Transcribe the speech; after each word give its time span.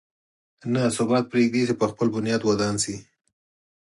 نه 0.73 0.81
ثبات 0.97 1.25
پرېږدي 1.31 1.61
چې 1.67 1.73
پر 1.79 1.89
خپل 1.93 2.07
بنیاد 2.15 2.41
ودان 2.45 2.75
شي. 2.83 2.95